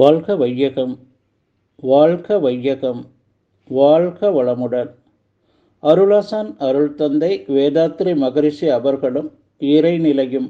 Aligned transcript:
வாழ்க 0.00 0.34
வையகம் 0.40 0.92
வாழ்க 1.90 2.38
வையகம் 2.44 3.00
வாழ்க 3.78 4.30
வளமுடன். 4.36 4.90
அருளாசான் 5.82 6.50
அருள் 6.66 6.92
தந்தை 7.00 7.30
வேதாத்திரி 7.56 8.12
மகரிஷி 8.22 8.68
அவர்களும் 8.78 9.28
இறைநிலையும் 9.72 10.48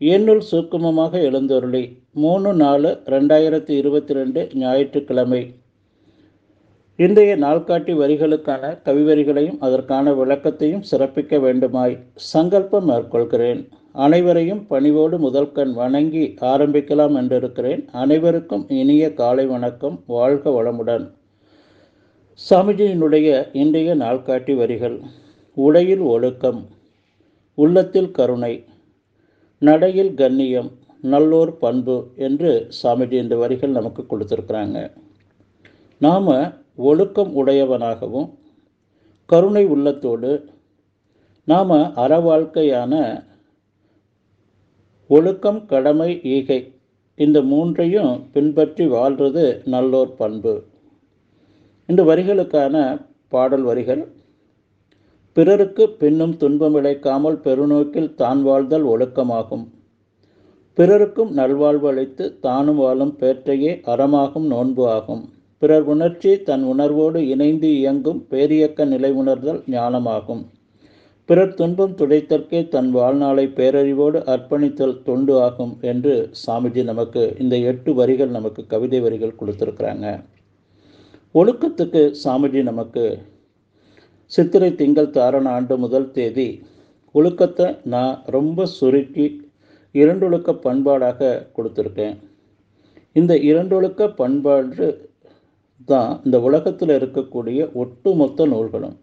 என்னுள் 0.00 0.42
சூக்குமமாக 0.50 1.22
எழுந்தொருளி 1.28 1.82
மூணு 2.24 2.52
நாலு 2.62 2.90
ரெண்டாயிரத்தி 3.14 3.74
இருபத்தி 3.80 4.14
ரெண்டு 4.20 4.42
ஞாயிற்றுக்கிழமை. 4.62 5.42
இன்றைய 6.96 7.34
நாள்காட்டி 7.46 7.92
வரிகளுக்கான 8.02 8.72
கவிவரிகளையும் 8.88 9.60
அதற்கான 9.66 10.12
விளக்கத்தையும் 10.20 10.86
சிறப்பிக்க 10.90 11.40
வேண்டுமாய் 11.40 11.98
சங்கல்பம் 12.32 12.88
மேற்கொள்கிறேன். 12.90 13.62
அனைவரையும் 13.92 14.66
பணிவோடு 14.66 15.18
முதல் 15.18 15.52
கண் 15.52 15.72
வணங்கி 15.72 16.34
ஆரம்பிக்கலாம் 16.40 17.16
என்றிருக்கிறேன். 17.20 17.90
அனைவருக்கும் 17.90 18.68
இனிய 18.68 19.14
காலை 19.14 19.46
வணக்கம். 19.46 20.02
வாழ்க 20.06 20.50
வளமுடன். 20.50 21.10
சாமிஜியினுடைய 22.50 23.48
இன்றைய 23.52 23.96
நாள்காட்டி 23.96 24.56
வரிகள். 24.56 25.00
உடையில் 25.54 25.98
ஒழுக்கம் 25.98 26.66
உள்ளத்தில் 27.54 28.10
கருணை 28.10 28.64
நடையில் 29.58 30.14
கண்ணியம் 30.14 30.70
நல்லோர் 31.02 31.52
பண்பு 31.58 32.10
என்று 32.16 32.68
சாமிஜி 32.82 33.12
இந்த 33.12 33.36
வரிகள் 33.36 33.70
நமக்கு 33.70 34.04
கொடுத்துருக்குறாங்க. 34.10 34.90
நாம் 35.98 36.52
ஒழுக்கம் 36.76 37.46
உடையவனாகவும் 37.46 38.30
கருணை 39.26 39.64
உள்ளத்தோடு 39.64 40.44
நாம் 41.44 41.94
அற 41.94 42.18
வாழ்க்கையான 42.18 43.24
ஒழுக்கம் 45.14 45.58
கடமை 45.70 46.08
ஈகை 46.34 46.58
இந்த 47.18 47.38
மூன்றையும் 47.42 48.10
பின்பற்றி 48.32 48.84
வாழ்கிறது 48.86 49.44
நல்லோர் 49.72 50.12
பண்பு. 50.20 50.52
இந்த 51.88 52.02
வரிகளுக்கான 52.02 52.74
பாடல் 53.28 53.62
வரிகள் 53.62 54.02
பிறருக்கு 55.36 55.84
பின்னும் 56.02 56.36
துன்பம் 56.36 56.76
இழைக்காமல் 56.80 57.38
பெருநோக்கில் 57.46 58.14
தான் 58.14 58.42
வாழ்தல் 58.42 58.86
ஒழுக்கமாகும். 58.92 59.64
பிறருக்கும் 60.78 61.32
நல்வாழ்வு 61.40 61.88
அளித்து 61.92 62.26
தானும் 62.46 62.76
வாழும் 62.76 63.14
பேற்றையே 63.20 63.74
அறமாகும் 63.94 64.46
நோன்பு 64.46 64.84
ஆகும். 64.96 65.22
பிறர் 65.62 65.82
உணர்ச்சி 65.82 66.32
தன் 66.42 66.64
உணர்வோடு 66.74 67.20
இணைந்து 67.28 67.70
இயங்கும் 67.80 68.22
பேரியக்க 68.30 68.84
நிலை 68.84 69.12
உணர்தல் 69.12 69.60
ஞானமாகும். 69.76 70.42
பிறர் 71.30 71.52
துன்பம் 71.58 71.92
துடைத்தற்கே 71.98 72.60
தன் 72.68 72.88
வாழ்நாளை 72.90 73.42
பேரறிவோடு 73.56 74.18
அர்ப்பணித்தல் 74.32 74.94
தொண்டு 75.08 75.34
ஆகும் 75.42 75.74
என்று 75.90 76.14
சாமிஜி 76.40 76.82
நமக்கு 76.88 77.22
இந்த 77.42 77.56
எட்டு 77.70 77.90
வரிகள் 77.98 78.32
நமக்கு 78.36 78.62
கவிதை 78.72 78.98
வரிகள் 79.04 79.36
கொடுத்துருக்குறாங்க. 79.40 80.06
ஒழுக்கத்துக்கு 81.34 82.02
சாமிஜி 82.22 82.62
நமக்கு 82.70 83.04
சித்திரை 84.32 84.70
திங்கள் 84.80 85.12
தாரண 85.18 85.50
ஆண்டு 85.58 85.76
முதல் 85.84 86.08
தேதி 86.16 86.48
ஒழுக்கத்தை 87.14 87.68
நான் 87.94 88.16
ரொம்ப 88.36 88.66
சுருக்கி 88.78 89.26
இரண்டொழுக்க 89.94 90.54
பண்பாடாக 90.66 91.30
கொடுத்துருக்கேன். 91.58 92.16
இந்த 93.12 93.36
இரண்டொழுக்க 93.50 94.08
பண்பாடு 94.22 94.88
தான் 95.92 96.10
இந்த 96.24 96.40
உலகத்தில் 96.48 96.94
இருக்கக்கூடிய 96.98 97.60
ஒட்டுமொத்த 97.84 98.48
நூல்களும். 98.54 98.98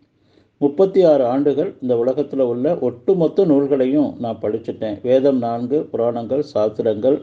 முப்பத்தி 0.61 0.99
ஆறு 1.03 1.23
ஆண்டுகள் 1.23 1.71
இந்த 1.81 1.93
உலகத்தில் 1.97 2.43
உள்ள 2.51 2.67
ஒட்டுமொத்த 2.87 3.45
நூல்களையும் 3.45 4.07
நான் 4.23 4.39
படிச்சுட்டேன். 4.43 4.95
வேதம் 5.01 5.37
நான்கு 5.37 5.79
புராணங்கள் 5.91 6.43
சாஸ்திரங்கள் 6.53 7.17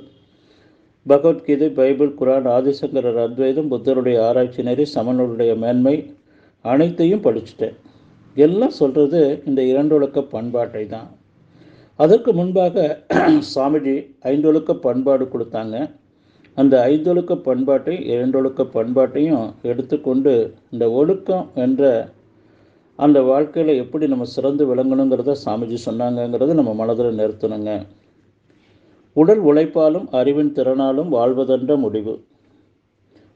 பகவத்கீதை 1.06 1.68
பைபிள் 1.78 2.12
குரான் 2.20 2.46
ஆதிசங்கரர் 2.56 3.18
அத்வைதம் 3.24 3.70
புத்தருடைய 3.72 4.18
ஆராய்ச்சி 4.28 4.62
நெறி 4.62 4.86
சமணருடைய 4.94 5.54
மேன்மை 5.56 5.96
அனைத்தையும் 6.64 7.24
படிச்சுட்டேன். 7.26 7.74
எல்லாம் 8.36 8.78
சொல்கிறது 8.80 9.20
இந்த 9.44 9.60
இரண்டொழுக்க 9.62 10.20
பண்பாட்டை 10.34 10.86
தான். 10.86 11.10
அதற்கு 11.98 12.30
முன்பாக 12.32 12.76
சாமிஜி 13.54 13.96
ஐந்தொழுக்க 14.32 14.72
பண்பாடு 14.86 15.24
கொடுத்தாங்க. 15.34 15.76
அந்த 16.56 16.74
ஐந்தொழுக்க 16.90 17.34
பண்பாட்டை 17.48 17.94
இரண்டொழுக்க 18.14 18.62
பண்பாட்டையும் 18.76 19.46
எடுத்துக்கொண்டு 19.70 20.32
இந்த 20.70 20.84
ஒழுக்கம் 21.00 21.46
என்ற 21.54 21.82
அந்த 22.98 23.18
வாழ்க்கையில் 23.22 23.80
எப்படி 23.82 24.06
நம்ம 24.06 24.24
சிறந்து 24.24 24.64
விளங்கணுங்கிறத 24.70 25.32
சாமிஜி 25.44 25.78
சொன்னாங்கங்கிறது 25.86 26.52
நம்ம 26.54 26.72
மனதில் 26.74 27.18
நிறுத்தணுங்க. 27.18 27.70
உடல் 29.16 29.42
உழைப்பாலும் 29.42 30.06
அறிவின் 30.18 30.52
திறனாலும் 30.52 31.10
வாழ்வதென்ற 31.16 31.76
முடிவு. 31.76 32.14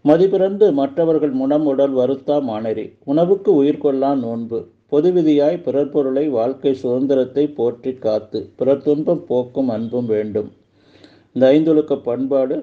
மதிபிறந்து 0.04 0.66
மற்றவர்கள் 0.72 1.34
முனம் 1.41 1.66
உடல் 1.66 1.94
வருத்தா 1.94 2.36
மானறி 2.42 2.86
உணவுக்கு 3.04 3.50
உயிர் 3.54 3.82
கொள்ளா 3.84 4.10
நோன்பு. 4.24 4.58
பொது 4.86 5.08
விதியாய் 5.12 5.62
பிறர் 5.62 5.91
பொருளை 5.91 6.24
வாழ்க்கை 6.28 6.74
சுதந்திரத்தை 6.74 7.44
போற்றி 7.58 7.92
காத்து. 7.94 8.41
பிறர் 8.56 8.82
துன்பம் 8.82 9.24
போக்கும் 9.26 9.68
அன்பும் 9.68 10.06
வேண்டும். 10.06 10.48
இந்த 11.32 11.44
ஐந்தொழுக்க 11.52 11.97
பண்பாடு 12.02 12.56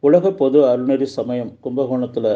உலக 0.00 0.30
பொது 0.30 0.58
அருள்நெறி 0.64 1.06
சமயம் 1.18 1.52
கும்பகோணத்தில் 1.64 2.32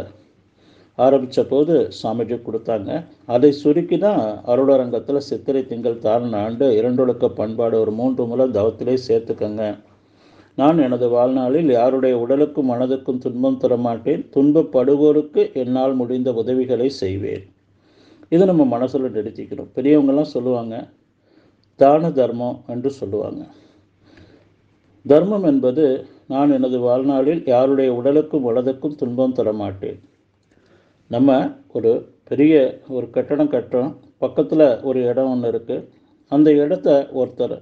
ஆரம்பித்த 1.05 1.43
போது 1.51 1.75
சாமிஜி 2.01 2.37
கொடுத்தாங்க. 2.47 2.91
அதை 3.35 3.51
சுருக்கி 3.61 3.99
தான் 4.05 4.23
அருளரங்கத்தில் 4.53 5.27
சித்திரை 5.29 5.63
திங்கள் 5.71 6.03
தாரண 6.07 6.35
ஆண்டு 6.47 6.67
இரண்டொழுக்க 6.79 7.29
பண்பாடு 7.41 7.77
ஒரு 7.85 7.93
மூன்று 8.01 8.25
முறை 8.31 8.47
தவத்திலே 8.59 8.97
சேர்த்துக்கங்க. 9.09 9.65
நான் 10.59 10.83
எனது 10.87 11.07
வாழ்நாளில் 11.09 11.71
யாருடைய 11.79 12.15
உடலுக்கும் 12.25 12.71
மனதுக்கும் 12.71 13.23
துன்பம் 13.25 13.61
தரமாட்டேன். 13.63 14.25
துன்பப்படுவோருக்கு 14.37 15.45
என்னால் 15.63 15.95
முடிந்த 16.01 16.33
உதவிகளை 16.43 16.89
செய்வேன். 17.03 17.45
இதை 18.35 18.45
நம்ம 18.47 18.65
மனசில் 18.75 19.15
நிறுத்திக்கணும். 19.17 19.71
பெரியவங்கெல்லாம் 19.77 20.35
சொல்லுவாங்க 20.35 20.75
தான 21.81 22.11
தர்மம் 22.21 22.59
என்று 22.75 22.91
சொல்லுவாங்க. 23.01 23.43
தர்மம் 25.07 25.47
என்பது 25.53 25.85
நான் 26.33 26.55
எனது 26.57 26.79
வாழ்நாளில் 26.79 27.43
யாருடைய 27.47 27.91
உடலுக்கும் 28.01 28.47
மனதுக்கும் 28.49 28.99
துன்பம் 29.01 29.37
தரமாட்டேன். 29.39 30.01
நம்ம 31.15 31.39
ஒரு 31.77 31.91
பெரிய 32.29 32.55
ஒரு 32.97 33.07
கட்டடம் 33.15 33.53
கட்டுறோம். 33.55 33.93
பக்கத்தில் 34.23 34.67
ஒரு 34.89 34.99
இடம் 35.11 35.31
ஒன்று 35.33 35.49
இருக்குது 35.53 35.87
அந்த 36.35 36.49
இடத்த 36.63 36.89
ஒருத்தர் 37.21 37.55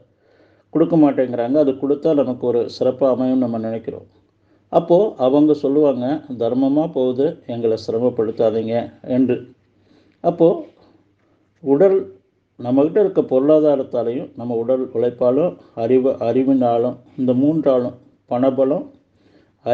கொடுக்க 0.75 0.95
மாட்டேங்கிறாங்க. 0.97 1.57
அது 1.65 1.73
கொடுத்தா 1.83 2.11
நமக்கு 2.21 2.45
ஒரு 2.47 2.61
சிறப்பாக 2.77 3.15
அமையும் 3.15 3.45
நம்ம 3.45 3.59
நினைக்கிறோம். 3.59 4.07
அப்போது 4.79 5.13
அவங்க 5.27 5.53
சொல்லுவாங்க 5.63 6.07
தர்மமாக 6.43 6.89
போகுது. 6.97 7.27
எங்களை 7.55 7.79
சிரமப்படுத்தாதீங்க 7.87 8.75
என்று. 9.17 9.37
அப்போது 10.21 10.67
உடல் 11.75 11.99
நம்மக்கிட்ட 12.67 12.99
இருக்க 13.05 13.21
பொருளாதாரத்தாலையும் 13.33 14.31
நம்ம 14.37 14.55
உடல் 14.63 14.85
உழைப்பாலும் 14.97 15.57
அறிவு 15.85 16.11
அறிவினாலும் 16.29 16.97
இந்த 17.17 17.33
மூன்றாலும் 17.43 17.97
பணபலம் 18.31 18.87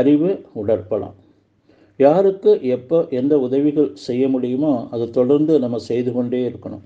அறிவு 0.01 0.31
உடற்பலம். 0.63 1.15
யாருக்கு 1.97 2.53
எப்போ 2.77 2.99
எந்த 3.21 3.34
உதவிகள் 3.38 3.91
செய்ய 4.06 4.28
முடியுமோ 4.28 4.72
அதை 4.91 5.10
தொடர்ந்து 5.10 5.55
நம்ம 5.59 5.77
செய்து 5.91 6.12
கொண்டே 6.12 6.41
இருக்கணும். 6.49 6.84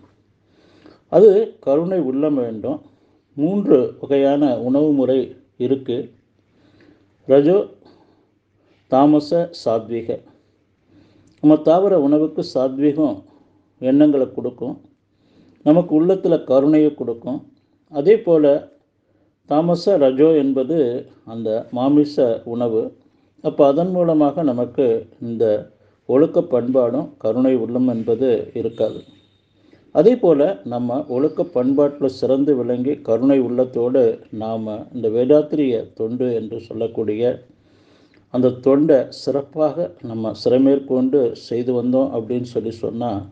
அது 1.12 1.30
கருணை 1.60 1.98
உள்ளம் 2.10 2.34
வேண்டும். 2.34 2.78
மூன்று 3.36 3.78
வகையான 4.00 4.58
உணவு 4.68 4.90
முறை 4.92 5.18
இருக்குது 5.58 6.10
ரஜோ 7.28 7.58
தாமச 8.92 9.30
சாத்வீக. 9.64 10.08
நம்ம 11.40 11.56
தாவர 11.68 11.94
உணவுக்கு 12.06 12.42
சாத்விகம் 12.54 13.16
எண்ணங்களை 13.78 14.26
கொடுக்கும். 14.32 14.76
நமக்கு 15.62 15.92
உள்ளத்தில் 15.94 16.44
கருணையை 16.44 16.94
கொடுக்கும். 16.94 17.40
அதே 17.92 18.14
போல் 18.26 18.52
தாமச 19.50 19.96
ரஜோ 20.04 20.30
என்பது 20.44 20.78
அந்த 21.24 21.68
மாமிச 21.76 22.16
உணவு. 22.54 22.82
அப்போ 23.44 23.62
அதன் 23.66 23.90
மூலமாக 23.90 24.42
நமக்கு 24.42 24.86
இந்த 25.20 25.44
ஒழுக்க 26.08 26.38
பண்பாடும் 26.42 27.08
கருணை 27.18 27.54
உள்ளம் 27.54 27.88
என்பது 27.88 28.28
இருக்காது. 28.54 29.00
அதே 29.94 30.12
போல் 30.16 30.46
நம்ம 30.64 30.98
ஒழுக்க 31.08 31.44
பண்பாட்டில் 31.56 32.16
சிறந்து 32.20 32.52
விளங்கி 32.56 32.94
கருணை 33.08 33.38
உள்ளத்தோடு 33.38 34.02
நாம் 34.42 34.66
இந்த 34.94 35.08
வேதாத்திரிய 35.08 35.74
தொண்டு 35.94 36.26
என்று 36.34 36.58
சொல்லக்கூடிய 36.60 37.22
அந்த 38.34 38.48
தொண்டை 38.66 38.98
சிறப்பாக 39.22 39.86
நம்ம 40.02 40.32
சிறமேற்கொண்டு 40.44 41.20
செய்து 41.48 41.72
வந்தோம் 41.80 42.10
அப்படின்னு 42.16 42.48
சொல்லி 42.54 42.72
சொன்னால் 42.84 43.22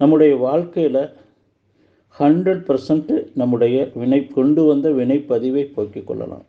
நம்முடைய 0.00 0.32
வாழ்க்கையில் 0.36 1.02
ஹண்ட்ரட் 2.20 2.64
பர்சன்ட் 2.68 3.12
நம்முடைய 3.34 3.76
வினை 3.94 4.20
கொண்டு 4.28 4.62
வந்த 4.64 4.88
வினைப்பதிவை 4.90 5.64
போக்கிக் 5.74 6.06
கொள்ளலாம். 6.06 6.46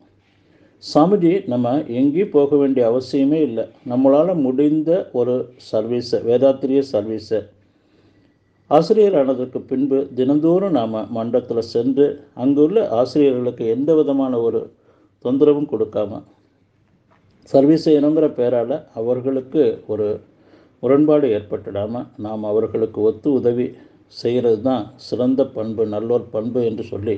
சாமிஜி 0.83 1.31
நம்ம 1.45 1.67
எங்கேயும் 1.99 2.31
போக 2.31 2.55
வேண்டிய 2.55 2.83
அவசியமே 2.91 3.37
இல்லை. 3.47 3.63
நம்மளால் 3.91 4.41
முடிந்த 4.45 4.91
ஒரு 5.11 5.35
சர்வீஸை 5.71 6.19
வேதாத்திரிய 6.25 6.79
சர்வீஸை 6.91 7.39
ஆசிரியர் 8.71 9.15
ஆனதற்கு 9.19 9.59
பின்பு 9.61 9.97
தினந்தோறும் 10.15 10.75
நாம் 10.77 10.97
மண்டத்தில் 11.09 11.69
சென்று 11.69 12.05
அங்குள்ள 12.35 12.83
ஆசிரியர்களுக்கு 12.99 13.63
எந்த 13.67 13.91
விதமான 13.93 14.33
ஒரு 14.39 14.61
தொந்தரவும் 15.25 15.71
கொடுக்காம 15.71 16.21
சர்வீஸ் 17.49 17.85
செய்யணுங்கிற 17.87 18.27
பேரால் 18.33 18.75
அவர்களுக்கு 18.93 19.63
ஒரு 19.87 20.07
முரண்பாடு 20.83 21.27
ஏற்பட்டுடாமல் 21.29 22.07
நாம் 22.17 22.43
அவர்களுக்கு 22.43 22.99
ஒத்து 23.01 23.29
உதவி 23.31 23.67
செய்கிறது 24.13 24.59
தான் 24.61 24.83
சிறந்த 25.05 25.41
பண்பு 25.47 25.83
நல்லோர் 25.85 26.25
பண்பு 26.31 26.61
என்று 26.65 26.83
சொல்லி 26.83 27.17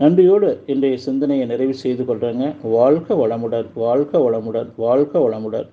நன்றியோடு 0.00 0.48
இன்றைய 0.66 0.96
சிந்தனையை 0.96 1.46
நிறைவு 1.46 1.74
செய்து 1.74 2.02
கொள்கிறேங்க 2.04 2.46
வாழ்க 2.62 3.14
வளமுடன் 3.14 3.68
வாழ்க 3.74 4.18
வளமுடன் 4.18 4.70
வாழ்க 4.76 5.18
வளமுடன். 5.18 5.68